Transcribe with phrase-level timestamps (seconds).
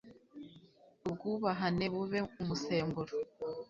[1.07, 3.13] ubwubahane bube umusemburo